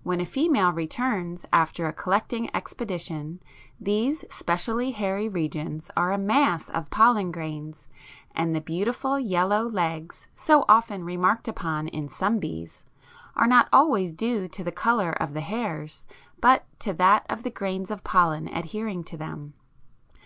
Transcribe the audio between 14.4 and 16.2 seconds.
to the colour of the hairs